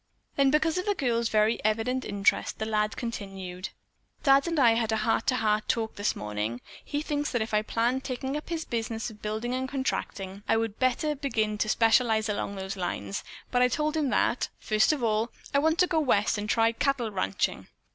Then, 0.35 0.49
because 0.49 0.79
of 0.79 0.87
the 0.87 0.95
girl's 0.95 1.29
very 1.29 1.63
evident 1.63 2.05
interest, 2.05 2.57
the 2.57 2.65
lad 2.65 2.97
continued: 2.97 3.69
"Dad 4.23 4.47
and 4.47 4.57
I 4.57 4.71
had 4.71 4.91
a 4.91 4.97
heart 4.97 5.27
to 5.27 5.35
heart 5.35 5.67
talk 5.67 5.93
this 5.95 6.15
morning. 6.15 6.59
He 6.83 7.03
thinks 7.03 7.31
that 7.31 7.41
if 7.43 7.53
I 7.53 7.61
plan 7.61 8.01
taking 8.01 8.35
up 8.35 8.49
his 8.49 8.65
business 8.65 9.11
of 9.11 9.21
building 9.21 9.53
and 9.53 9.69
contracting, 9.69 10.41
I 10.49 10.57
would 10.57 10.79
better 10.79 11.13
begin 11.13 11.59
to 11.59 11.69
specialize 11.69 12.29
along 12.29 12.55
those 12.55 12.75
lines, 12.75 13.23
but 13.51 13.61
I 13.61 13.67
told 13.67 13.95
him 13.95 14.09
that, 14.09 14.49
first 14.57 14.91
of 14.91 15.03
all, 15.03 15.29
I 15.53 15.59
want 15.59 15.77
to 15.77 15.85
go 15.85 15.99
West 15.99 16.35
and 16.35 16.49
try 16.49 16.71
cattle 16.71 17.11
ranching." 17.11 17.67